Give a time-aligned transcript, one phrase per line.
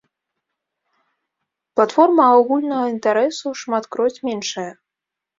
[1.79, 4.65] Платформа агульнага інтарэсу шматкроць меншая.